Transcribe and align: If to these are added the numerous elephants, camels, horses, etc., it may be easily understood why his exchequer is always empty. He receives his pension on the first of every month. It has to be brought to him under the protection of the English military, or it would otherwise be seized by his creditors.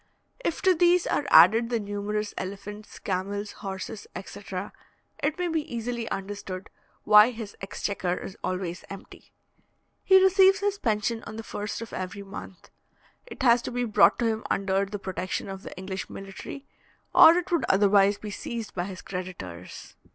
If 0.43 0.63
to 0.63 0.73
these 0.73 1.05
are 1.05 1.27
added 1.29 1.69
the 1.69 1.79
numerous 1.79 2.33
elephants, 2.35 2.97
camels, 2.97 3.51
horses, 3.61 4.07
etc., 4.15 4.73
it 5.21 5.37
may 5.37 5.47
be 5.47 5.61
easily 5.71 6.09
understood 6.09 6.71
why 7.03 7.29
his 7.29 7.55
exchequer 7.61 8.17
is 8.17 8.35
always 8.43 8.83
empty. 8.89 9.31
He 10.03 10.19
receives 10.19 10.57
his 10.59 10.79
pension 10.79 11.21
on 11.25 11.35
the 11.35 11.43
first 11.43 11.81
of 11.83 11.93
every 11.93 12.23
month. 12.23 12.71
It 13.27 13.43
has 13.43 13.61
to 13.61 13.71
be 13.71 13.83
brought 13.83 14.17
to 14.17 14.25
him 14.25 14.43
under 14.49 14.85
the 14.85 14.97
protection 14.97 15.47
of 15.47 15.61
the 15.61 15.77
English 15.77 16.09
military, 16.09 16.65
or 17.13 17.35
it 17.35 17.51
would 17.51 17.65
otherwise 17.69 18.17
be 18.17 18.31
seized 18.31 18.73
by 18.73 18.85
his 18.85 19.03
creditors. 19.03 19.95